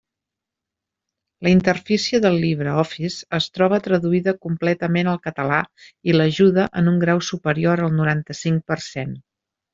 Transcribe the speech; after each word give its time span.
La 1.47 1.51
interfície 1.55 2.21
del 2.23 2.37
LibreOffice 2.43 3.27
es 3.39 3.49
troba 3.57 3.79
traduïda 3.89 4.33
completament 4.47 5.11
al 5.13 5.21
català 5.27 5.61
i 6.13 6.17
l'ajuda 6.17 6.67
en 6.83 6.91
un 6.95 6.99
grau 7.05 7.23
superior 7.29 7.85
al 7.87 7.95
noranta-cinc 8.01 8.67
per 8.73 8.81
cent. 8.89 9.15